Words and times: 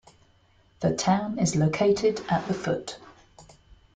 The 0.79 0.95
town 0.95 1.37
is 1.37 1.55
located 1.55 2.21
at 2.27 2.47
the 2.47 2.55
foot. 2.55 2.97